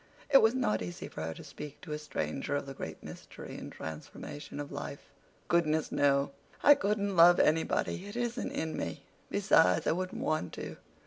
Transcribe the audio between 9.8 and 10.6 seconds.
I wouldn't want